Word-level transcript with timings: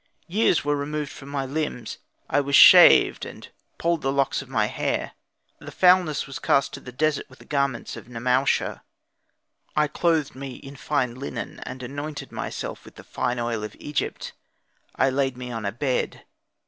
Years 0.25 0.65
were 0.65 0.75
removed 0.75 1.11
from 1.11 1.29
my 1.29 1.45
limbs: 1.45 1.99
I 2.27 2.41
was 2.41 2.55
shaved, 2.55 3.23
and 3.23 3.47
polled 3.77 4.03
my 4.03 4.09
locks 4.09 4.41
of 4.41 4.49
hair; 4.49 5.11
the 5.59 5.71
foulness 5.71 6.25
was 6.25 6.39
cast 6.39 6.73
to 6.73 6.79
the 6.79 6.91
desert 6.91 7.29
with 7.29 7.37
the 7.37 7.45
garments 7.45 7.95
of 7.95 8.05
the 8.05 8.09
Nemau 8.13 8.45
sha. 8.45 8.79
I 9.75 9.87
clothed 9.87 10.33
me 10.33 10.55
in 10.55 10.75
fine 10.75 11.13
linen, 11.19 11.59
and 11.67 11.83
anointed 11.83 12.31
myself 12.31 12.83
with 12.83 12.95
the 12.95 13.03
fine 13.03 13.37
oil 13.37 13.63
of 13.63 13.75
Egypt; 13.77 14.33
I 14.95 15.11
laid 15.11 15.37
me 15.37 15.51
on 15.51 15.65
a 15.67 15.71
bed. 15.71 16.23